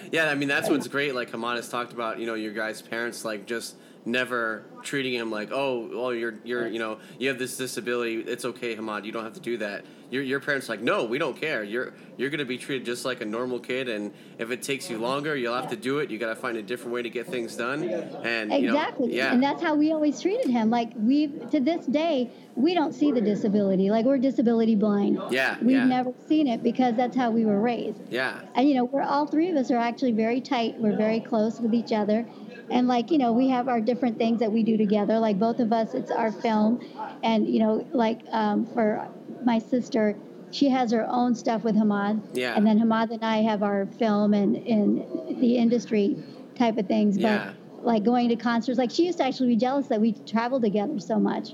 [0.12, 1.14] yeah, I mean that's what's great.
[1.14, 3.76] Like Hamad has talked about, you know, your guys' parents like just
[4.08, 8.20] never treating him like, oh, oh, you're you're you know you have this disability.
[8.20, 9.04] It's okay, Hamad.
[9.04, 9.84] You don't have to do that.
[10.10, 11.62] Your your parents like, no, we don't care.
[11.62, 14.96] You're you're gonna be treated just like a normal kid, and if it takes you
[14.98, 16.10] longer, you'll have to do it.
[16.10, 17.82] You gotta find a different way to get things done.
[17.82, 19.14] And you know, exactly.
[19.14, 20.70] yeah, And that's how we always treated him.
[20.70, 23.90] Like we to this day, we don't see the disability.
[23.90, 25.20] Like we're disability blind.
[25.30, 25.84] Yeah, We've yeah.
[25.84, 28.00] never seen it because that's how we were raised.
[28.10, 30.80] yeah, And you know, we're all three of us are actually very tight.
[30.80, 32.26] We're very close with each other.
[32.70, 35.18] And like, you know, we have our different things that we do together.
[35.18, 36.78] Like both of us, it's our film.
[37.22, 39.08] And, you know, like um, for
[39.42, 42.22] my sister, she has her own stuff with Hamad.
[42.32, 42.54] Yeah.
[42.56, 44.96] And then Hamad and I have our film and in
[45.40, 46.16] the industry
[46.56, 47.16] type of things.
[47.18, 47.52] But Yeah.
[47.82, 50.98] like going to concerts, like she used to actually be jealous that we traveled together
[50.98, 51.48] so much.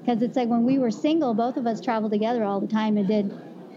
[0.00, 2.96] Because it's like when we were single, both of us traveled together all the time
[2.96, 3.30] and did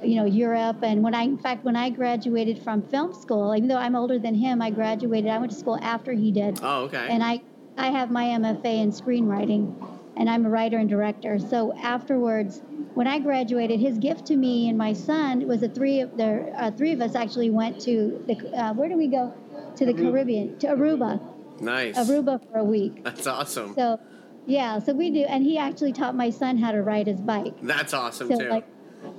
[0.04, 3.68] you know Europe and when I in fact when I graduated from film school even
[3.68, 6.84] though I'm older than him I graduated I went to school after he did Oh,
[6.84, 7.08] okay.
[7.10, 7.42] and I
[7.78, 9.74] I have my MFA in screenwriting
[10.18, 12.62] and I'm a writer and director so afterwards
[12.94, 16.52] when I graduated his gift to me and my son was the three of the
[16.58, 19.34] uh, three of us actually went to the uh, where do we go
[19.76, 21.22] to the Caribbean to Aruba
[21.62, 21.98] nice.
[21.98, 23.74] Aruba for a week That's awesome.
[23.76, 24.00] so
[24.46, 27.54] yeah so we do and he actually taught my son how to ride his bike
[27.62, 28.50] That's awesome so too.
[28.50, 28.66] like,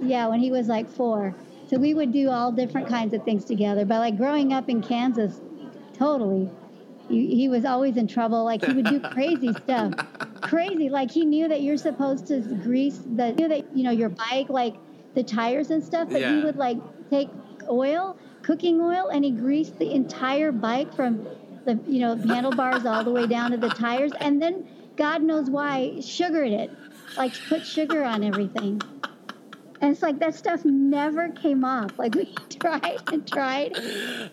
[0.02, 1.34] yeah, when he was like four.
[1.68, 3.84] So we would do all different kinds of things together.
[3.84, 5.40] But like growing up in Kansas,
[5.96, 6.50] totally,
[7.08, 8.44] he, he was always in trouble.
[8.44, 9.92] Like he would do crazy stuff,
[10.42, 10.88] crazy.
[10.88, 14.48] Like he knew that you're supposed to grease the, knew that you know your bike,
[14.48, 14.74] like
[15.14, 16.08] the tires and stuff.
[16.10, 16.34] But Yeah.
[16.36, 16.78] he would like
[17.10, 17.28] take
[17.70, 21.24] oil, cooking oil, and he greased the entire bike from
[21.66, 24.66] the you know handlebars all the way down to the tires, and then
[24.96, 26.70] God knows why sugared it,
[27.16, 28.80] like put sugar on everything.
[29.80, 31.98] And it's like that stuff never came off.
[31.98, 33.72] Like we tried and tried,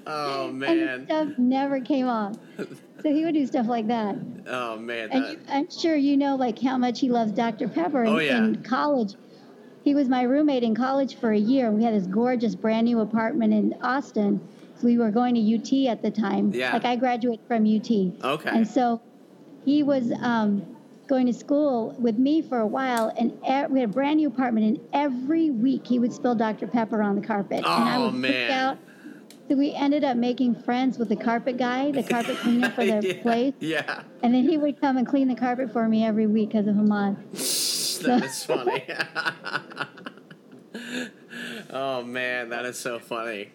[0.06, 1.06] oh and man.
[1.06, 2.36] stuff never came off.
[2.58, 4.16] So he would do stuff like that.
[4.48, 5.10] Oh man.
[5.12, 7.68] And that- I'm sure you know like how much he loves Dr.
[7.68, 8.04] Pepper.
[8.04, 8.38] In, Oh, yeah.
[8.38, 9.14] in college,
[9.84, 11.72] he was my roommate in college for a year.
[11.72, 14.46] We had this gorgeous brand new apartment in Austin.
[14.76, 16.52] So we were going to UT at the time.
[16.54, 16.74] Yeah.
[16.74, 17.90] Like I graduated from UT.
[18.24, 18.50] Okay.
[18.50, 19.02] And so
[19.66, 20.77] he was um,
[21.08, 24.28] going to school with me for a while, and e- we had a brand new
[24.28, 26.68] apartment, and every week he would spill Dr.
[26.68, 27.60] Pepper on the carpet.
[27.60, 28.78] and I Oh, would freak out.
[29.50, 33.02] So we ended up making friends with the carpet guy, the carpet cleaner for the
[33.08, 33.54] yeah, place.
[33.62, 34.04] Yeah.
[34.22, 36.76] And then he would come and clean the carpet for me every week because of
[36.76, 37.16] Hamad.
[38.04, 38.84] That's funny.
[41.72, 43.52] oh man, that is so funny.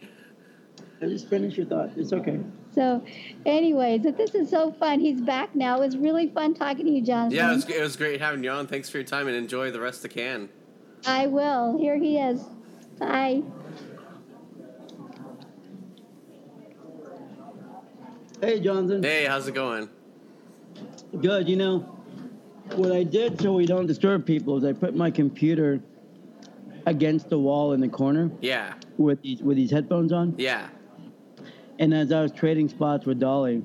[1.02, 1.90] I just finish your thought.
[1.96, 2.40] It's okay.
[2.74, 3.02] So,
[3.44, 4.98] anyways, this is so fun.
[5.00, 5.76] He's back now.
[5.76, 7.36] It was really fun talking to you, Jonathan.
[7.36, 8.66] Yeah, it was, it was great having you on.
[8.66, 10.48] Thanks for your time and enjoy the rest of the Cannes.
[11.06, 11.78] I will.
[11.78, 12.40] Here he is.
[12.98, 13.42] Bye.
[18.40, 19.02] Hey, Jonathan.
[19.02, 19.88] Hey, how's it going?
[21.20, 21.48] Good.
[21.48, 21.78] You know,
[22.74, 25.80] what I did so we don't disturb people is I put my computer
[26.86, 30.34] against the wall in the corner Yeah, with these with these headphones on.
[30.38, 30.68] yeah.
[31.78, 33.64] And as I was trading spots with Dolly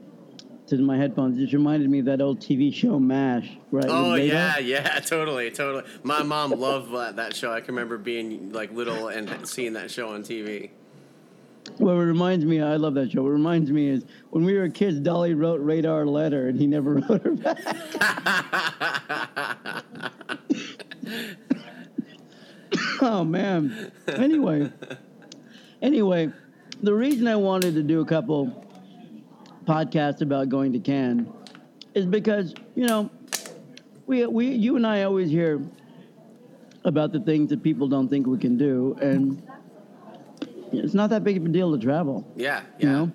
[0.68, 3.86] to my headphones, it just reminded me of that old TV show MASH, right?
[3.88, 5.84] Oh yeah, yeah, totally, totally.
[6.04, 7.52] My mom loved that, show.
[7.52, 10.72] I can remember being like little and seeing that show on TV.
[11.78, 13.24] What it reminds me, I love that show.
[13.24, 16.60] What it reminds me is when we were kids, Dolly wrote Radar a letter and
[16.60, 17.60] he never wrote her back.
[23.02, 23.92] oh man.
[24.08, 24.72] Anyway,
[25.82, 26.32] anyway,
[26.84, 28.64] the reason I wanted to do a couple
[29.66, 31.28] podcasts about going to Cannes
[31.94, 33.10] is because you know
[34.06, 35.62] we we you and I always hear
[36.86, 39.42] about the things that people don't think we can do, and
[40.72, 42.26] it's not that big of a deal to travel.
[42.36, 43.12] yeah, You yeah, know,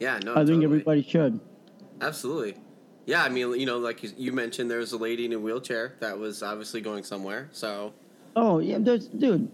[0.00, 0.18] yeah.
[0.24, 0.64] No, I think totally.
[0.64, 1.38] everybody should.
[2.00, 2.56] Absolutely.
[3.06, 5.38] Yeah, I mean, you know, like you- you mentioned, there was a lady in a
[5.38, 7.50] wheelchair that was obviously going somewhere.
[7.52, 7.92] So,
[8.34, 9.48] Oh yeah, there's dude.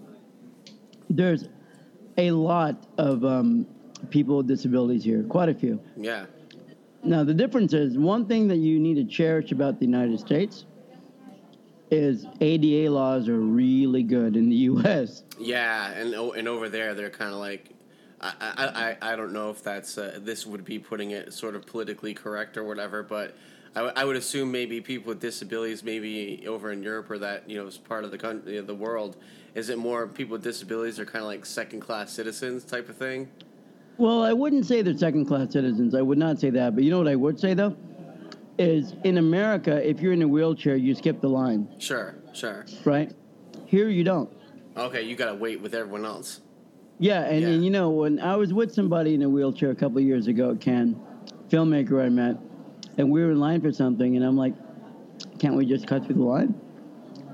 [1.10, 1.48] There's
[2.20, 3.66] a lot of um,
[4.10, 5.80] people with disabilities here, quite a few.
[5.96, 6.26] yeah,
[7.02, 10.66] Now the difference is one thing that you need to cherish about the United States
[11.90, 15.24] is ADA laws are really good in the U.S.
[15.38, 17.70] yeah, and and over there, they're kind of like,
[18.20, 21.54] I, I I I don't know if that's uh, this would be putting it sort
[21.56, 23.34] of politically correct or whatever, but
[23.74, 27.48] I, w- I would assume maybe people with disabilities, maybe over in Europe or that
[27.50, 29.16] you know is part of the country, of the world.
[29.54, 32.96] Is it more people with disabilities are kind of like second class citizens type of
[32.96, 33.28] thing?
[33.98, 35.94] Well, I wouldn't say they're second class citizens.
[35.94, 36.74] I would not say that.
[36.74, 37.76] But you know what I would say though?
[38.58, 42.66] Is in America, if you're in a wheelchair, you skip the line, Sure, sure.
[42.84, 43.10] right?
[43.66, 44.30] Here you don't.
[44.76, 46.40] Okay, you gotta wait with everyone else.
[46.98, 47.48] Yeah, and, Yeah.
[47.48, 50.26] and you know, when I was with somebody in a wheelchair a couple of years
[50.26, 50.94] ago at Cannes,
[51.48, 52.36] filmmaker I met,
[52.98, 54.54] and we were in line for something, and I'm like,
[55.38, 56.54] can't we just cut through the line?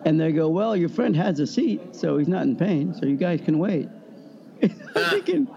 [0.06, 3.06] And they go, well, your friend has a seat, so he's not in pain, so
[3.06, 3.88] you guys can wait.
[4.62, 4.70] I'm
[5.10, 5.48] thinking,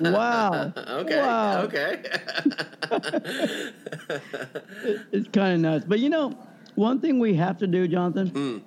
[0.00, 0.72] wow.
[0.76, 1.62] Okay, Wow.
[1.62, 2.02] okay.
[5.12, 5.84] It's kind of nuts.
[5.86, 6.36] But you know,
[6.74, 8.58] one thing we have to do, Jonathan, Hmm.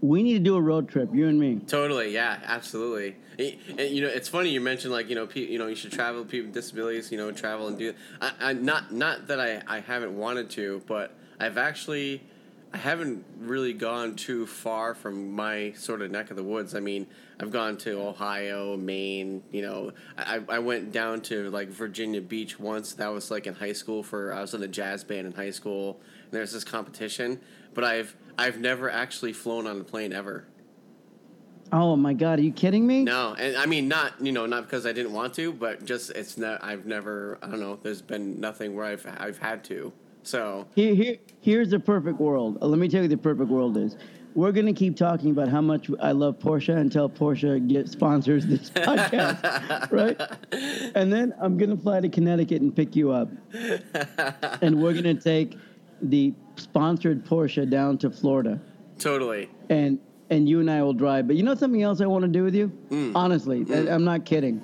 [0.00, 1.58] we need to do a road trip, you and me.
[1.66, 3.16] Totally, yeah, absolutely.
[3.40, 5.74] And, and, you know, it's funny you mentioned like you know, pe- you know, you
[5.74, 6.24] should travel.
[6.24, 7.92] People with disabilities, you know, travel and do.
[8.20, 12.22] I, I not not that I I haven't wanted to, but I've actually
[12.76, 16.74] I haven't really gone too far from my sort of neck of the woods.
[16.74, 17.06] I mean,
[17.40, 19.42] I've gone to Ohio, Maine.
[19.50, 22.92] You know, I I went down to like Virginia Beach once.
[22.92, 25.52] That was like in high school for I was in a jazz band in high
[25.52, 26.02] school.
[26.24, 27.40] And there's this competition,
[27.72, 30.46] but I've I've never actually flown on a plane ever.
[31.72, 33.04] Oh my God, are you kidding me?
[33.04, 36.10] No, and I mean not you know not because I didn't want to, but just
[36.10, 36.62] it's not.
[36.62, 37.38] I've never.
[37.40, 37.78] I don't know.
[37.82, 39.94] There's been nothing where I've I've had to.
[40.26, 42.58] So Here, here, here's the perfect world.
[42.60, 43.96] Uh, Let me tell you, what the perfect world is.
[44.34, 48.68] We're gonna keep talking about how much I love Porsche until Porsche gets sponsors this
[48.74, 50.20] podcast, right?
[50.94, 53.30] And then I'm gonna fly to Connecticut and pick you up,
[54.62, 55.56] and we're gonna take
[56.02, 58.60] the sponsored Porsche down to Florida,
[58.98, 59.48] totally.
[59.70, 61.28] and and you and I will drive.
[61.28, 62.70] But you know something else I want to do with you?
[62.90, 63.12] Mm.
[63.14, 64.60] Honestly, I, I'm not kidding.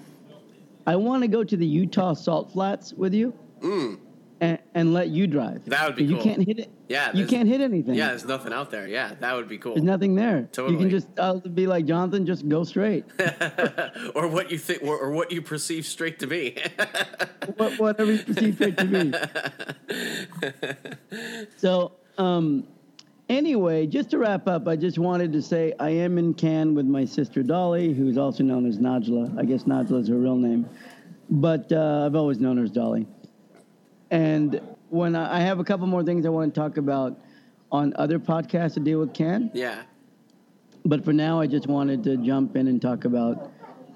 [0.86, 3.32] I want to go to the Utah Salt Flats with you.
[3.62, 3.98] Mm.
[4.42, 5.64] And, and let you drive.
[5.66, 6.24] That would be You cool.
[6.24, 6.68] can't hit it.
[6.88, 7.94] Yeah, You can't hit anything.
[7.94, 8.88] Yeah, there's nothing out there.
[8.88, 9.74] Yeah, that would be cool.
[9.74, 10.48] There's nothing there.
[10.50, 10.74] Totally.
[10.74, 13.04] You can just I'll be like Jonathan, just go straight.
[14.16, 16.56] or what you think, or, or what you perceive straight to be.
[17.56, 19.14] what, whatever you perceive fit to be.
[21.56, 22.66] So, um,
[23.28, 26.86] anyway, just to wrap up, I just wanted to say I am in Cannes with
[26.86, 29.38] my sister Dolly, who's also known as Najla.
[29.38, 30.68] I guess Najla is her real name,
[31.30, 33.06] but uh, I've always known her as Dolly.
[34.12, 37.18] And when I, I have a couple more things I want to talk about
[37.72, 39.50] on other podcasts to deal with Cannes.
[39.54, 39.82] yeah,
[40.84, 43.50] But for now, I just wanted to jump in and talk about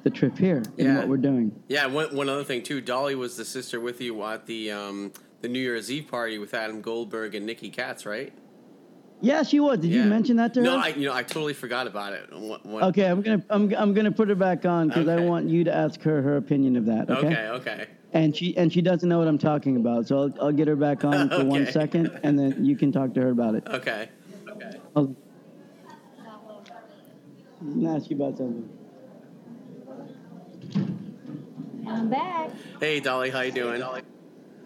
[0.05, 1.53] the trip here and what we're doing.
[1.69, 1.85] yeah.
[1.87, 2.81] One, one other thing too.
[2.81, 6.55] Dolly was the sister with you at the um, the New Year's Eve party with
[6.55, 8.33] Adam Goldberg and Nikki Katz, right?
[9.21, 9.81] Yeah, she was.
[9.81, 10.05] Did Yeah.
[10.05, 10.65] you mention that to her?
[10.65, 12.29] No, I you know I totally forgot about it.
[12.33, 15.49] What- what- okay, I'm gonna I'm, I'm gonna put her back on because I want
[15.49, 17.11] you to ask her her opinion of that.
[17.11, 17.27] Okay.
[17.27, 17.87] Okay, okay.
[18.13, 20.77] And she and she doesn't know what I'm talking about, so I'll, I'll get her
[20.77, 21.71] back on for one Okay.
[21.73, 23.67] second, and then you can talk to her about it.
[23.67, 24.09] Okay.
[24.49, 24.71] Okay.
[24.95, 25.17] Hold on.
[27.61, 28.69] I'm gonna ask you about something.
[31.87, 32.51] I'm back.
[32.81, 33.83] Hey, Dolly, how you doing?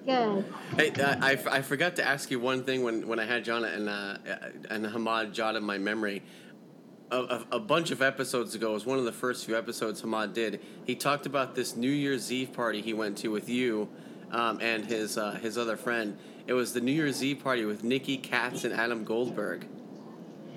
[0.04, 0.44] Good.
[0.76, 3.44] Hey, uh, I, f- I forgot to ask you one thing when, when I had
[3.44, 4.16] John and uh,
[4.70, 6.22] and Hamad jot in my memory.
[7.10, 10.02] A, a, a bunch of episodes ago, it was one of the first few episodes
[10.02, 10.60] Hamad did.
[10.84, 13.88] He talked about this New Year's Eve party he went to with you
[14.30, 16.16] um, and his uh, his other friend.
[16.46, 19.66] It was the New Year's Eve party with Nikki Katz and Adam Goldberg.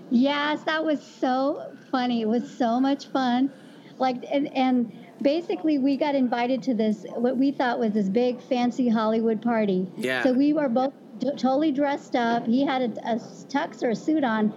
[0.10, 2.22] Yes, that was so funny.
[2.22, 3.52] It was so much fun.
[3.98, 8.42] Like and and basically we got invited to this what we thought was this big
[8.42, 9.92] fancy Hollywood party.
[9.98, 10.24] Yeah.
[10.24, 10.94] So we were both
[11.38, 12.46] totally dressed up.
[12.46, 14.54] He had a, a tux or a suit on.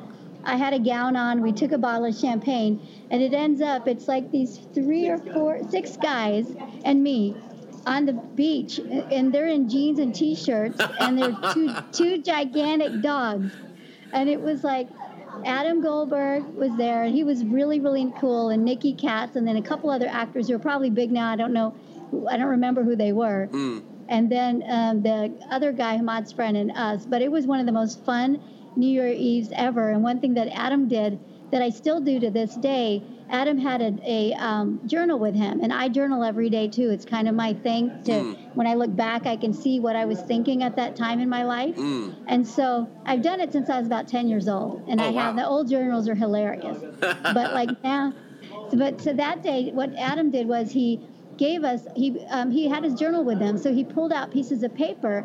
[0.46, 1.42] I had a gown on.
[1.42, 2.80] We took a bottle of champagne,
[3.10, 6.54] and it ends up it's like these three or four, six guys
[6.84, 7.36] and me
[7.84, 13.52] on the beach, and they're in jeans and t-shirts, and they're two two gigantic dogs,
[14.12, 14.88] and it was like
[15.44, 19.56] Adam Goldberg was there, and he was really, really cool, and Nikki Katz, and then
[19.56, 21.30] a couple other actors who are probably big now.
[21.30, 21.74] I don't know,
[22.30, 23.48] I don't remember who they were.
[23.50, 23.82] Mm.
[24.08, 27.04] And then um, the other guy, Hamad's friend, and us.
[27.04, 28.40] But it was one of the most fun
[28.76, 29.90] New Year Eves ever.
[29.90, 31.18] And one thing that Adam did
[31.52, 35.60] that I still do to this day, Adam had a, a um, journal with him,
[35.60, 36.90] and I journal every day too.
[36.90, 38.36] It's kind of my thing to Mm.
[38.54, 41.28] when I look back, I can see what I was thinking at that time in
[41.28, 41.76] my life.
[41.76, 42.14] Mm.
[42.26, 44.84] And so I've done it since I was about 10 years old.
[44.88, 46.78] And Oh, I have the old journals are hilarious.
[47.00, 48.12] but like now,
[48.72, 51.00] but so that day, what Adam did was he
[51.36, 53.58] gave us, he, um, he had his journal with him.
[53.58, 55.24] So he pulled out pieces of paper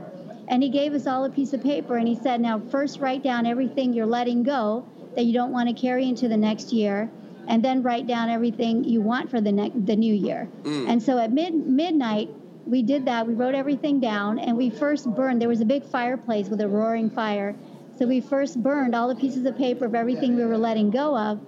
[0.51, 1.95] and he gave us all a piece of paper.
[1.95, 4.85] And he said, now first write down everything you're letting go
[5.15, 7.09] that you don't want to carry into the next year.
[7.47, 10.47] And then write down everything you want for the next the new year.
[10.61, 10.89] Mm.
[10.89, 12.29] And so at mid midnight,
[12.67, 13.25] we did that.
[13.25, 15.41] We wrote everything down, and we first burned.
[15.41, 17.55] There was a big fireplace with a roaring fire,
[17.97, 21.17] so we first burned all the pieces of paper of everything we were letting go
[21.17, 21.39] of,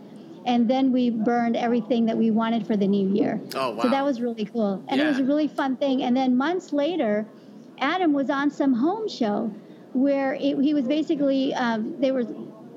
[0.48, 3.40] and then we burned everything that we wanted for the new year.
[3.54, 3.84] Oh wow!
[3.84, 6.02] So that was really cool, and it was a really fun thing.
[6.02, 7.28] And then months later,
[7.80, 9.52] Adam was on some home show
[9.94, 12.24] where it, he was basically um, they were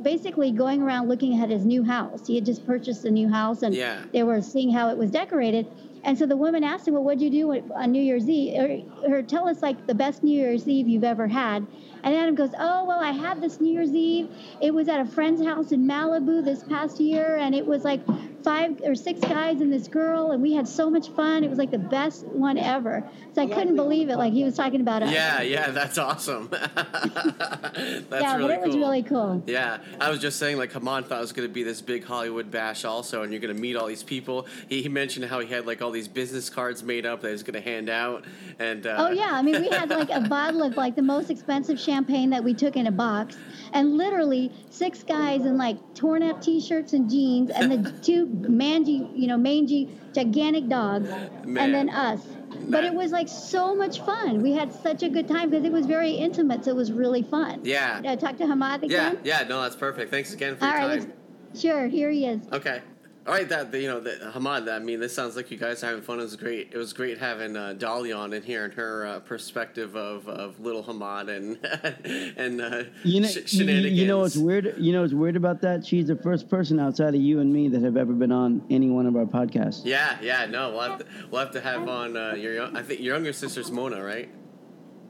[0.03, 2.27] basically going around looking at his new house.
[2.27, 4.05] He had just purchased a new house, and Yeah.
[4.13, 5.67] they were seeing how it was decorated.
[6.05, 8.87] And so the woman asked him, "Well, what'd you do on New Year's Eve?
[9.05, 11.67] Or, or tell us like the best New Year's Eve you've ever had."
[12.05, 14.29] And Adam goes, "Oh, well, I had this New Year's Eve.
[14.61, 18.01] It was at a friend's house in Malibu this past year, and it was like
[18.47, 21.43] five or six guys and this girl, and we had so much fun.
[21.43, 23.03] It was like the best one ever.
[23.35, 24.19] So I couldn't believe it.
[24.19, 25.11] Like he was talking about us.
[25.11, 26.49] Yeah, yeah, that's awesome.
[26.51, 29.43] that's yeah, really but it was really cool.
[29.47, 32.05] Yeah, I was just saying, like, Hamad thought it was going to be this big
[32.05, 34.47] Hollywood bash also, and you're going to meet all these people.
[34.69, 37.33] He, he mentioned how he had, like, all these business cards made up that he
[37.33, 38.25] was going to hand out.
[38.59, 41.31] And, uh, Oh yeah, I mean we had like a bottle of like the most
[41.31, 43.37] expensive champagne that we took in a box,
[43.73, 49.09] and literally six guys in like torn up t-shirts and jeans, and the two mangy,
[49.15, 51.09] you know, mangy, gigantic dogs,
[51.45, 51.57] Man.
[51.59, 52.21] and then us.
[52.69, 54.43] But it was like so much fun.
[54.43, 57.23] We had such a good time because it was very intimate, so it was really
[57.23, 57.61] fun.
[57.63, 58.01] Yeah.
[58.05, 59.21] Uh, talk to Hamad again.
[59.23, 60.11] yeah, yeah, no, that's perfect.
[60.11, 61.13] Thanks again for All your right, time.
[61.55, 61.87] sure.
[61.87, 62.41] Here he is.
[62.53, 62.81] Okay.
[63.27, 64.73] All right, that you know, that Hamad.
[64.73, 66.21] I mean, this sounds like you guys are having fun.
[66.21, 66.69] It was great.
[66.73, 70.29] It was great having uh, Dolly on in here and hearing her uh, perspective of,
[70.29, 71.59] of little Hamad and
[72.39, 73.99] and uh, You know, sh- shenanigans.
[73.99, 74.77] you know what's weird?
[74.79, 75.85] You know what's weird about that?
[75.85, 78.91] She's the first person outside of you and me that have ever been on any
[78.91, 79.83] one of our podcasts.
[79.85, 80.47] Yeah, yeah.
[80.47, 82.65] No, we'll have to, we'll have to have on uh, your.
[82.77, 84.29] I think your younger sister's Mona, right?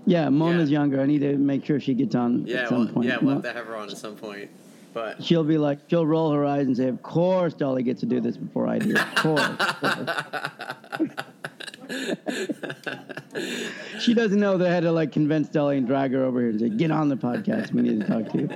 [0.06, 0.78] Yeah, Mona's Yeah.
[0.78, 1.02] younger.
[1.02, 3.08] I need to make sure she gets on Yeah, at some well, point.
[3.08, 3.18] yeah.
[3.20, 4.50] We'll have to have her on at some point.
[4.96, 8.06] But She'll be like, she'll roll her eyes and say, "Of course, Dolly gets to
[8.06, 8.96] do this before I do.
[8.96, 9.80] Of course." of
[10.90, 11.10] course."
[14.00, 16.58] she doesn't know they had to like convince Dolly and drag her over here and
[16.58, 17.74] say, "Get on the podcast.
[17.74, 18.48] We need to talk to you."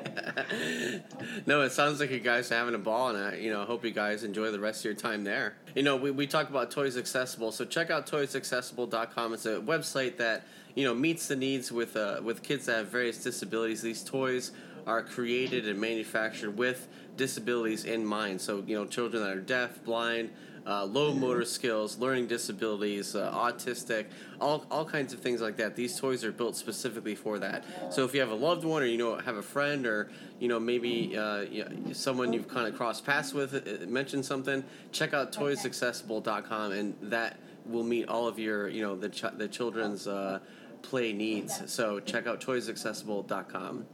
[1.47, 3.85] no, it sounds like you guys are having a ball, and I, you know, hope
[3.85, 5.57] you guys enjoy the rest of your time there.
[5.75, 9.35] You know, we, we talk about Toys Accessible, so check out toysaccessible.com.
[9.35, 12.89] It's a website that you know meets the needs with uh, with kids that have
[12.89, 13.83] various disabilities.
[13.83, 14.53] These toys
[14.91, 18.41] are created and manufactured with disabilities in mind.
[18.41, 20.31] So you know, children that are deaf, blind.
[20.67, 24.05] Uh, low motor skills, learning disabilities, uh, autistic,
[24.43, 25.75] all, all kinds of things like that.
[25.75, 27.65] These toys are built specifically for that.
[27.89, 30.49] So if you have a loved one, or you know have a friend, or you
[30.49, 35.15] know maybe uh, you know, someone you've kind of crossed paths with, mentioned something, check
[35.15, 40.07] out toysaccessible.com, and that will meet all of your you know the ch- the children's
[40.07, 40.41] uh,
[40.83, 41.73] play needs.
[41.73, 43.87] So check out toysaccessible.com.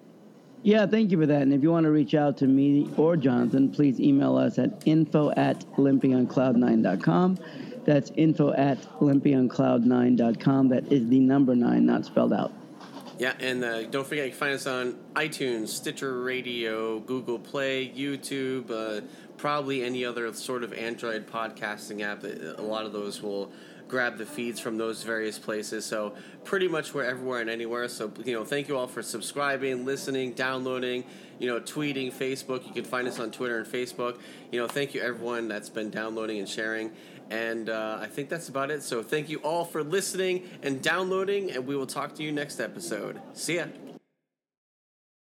[0.66, 1.42] Yeah, thank you for that.
[1.42, 4.82] And if you want to reach out to me or Jonathan, please email us at
[4.84, 7.38] info at olympiancloud9.com.
[7.84, 10.68] That's info at olympiancloud9.com.
[10.70, 12.52] That is the number nine, not spelled out.
[13.16, 17.88] Yeah, and uh, don't forget you can find us on iTunes, Stitcher Radio, Google Play,
[17.88, 22.24] YouTube, uh, probably any other sort of Android podcasting app.
[22.24, 23.52] A lot of those will
[23.88, 25.84] grab the feeds from those various places.
[25.84, 27.88] So pretty much we're everywhere and anywhere.
[27.88, 31.04] So you know, thank you all for subscribing, listening, downloading,
[31.38, 32.66] you know, tweeting, Facebook.
[32.66, 34.18] You can find us on Twitter and Facebook.
[34.50, 36.92] You know, thank you everyone that's been downloading and sharing.
[37.30, 38.82] And uh, I think that's about it.
[38.82, 42.60] So thank you all for listening and downloading, and we will talk to you next
[42.60, 43.20] episode.
[43.32, 43.66] See ya.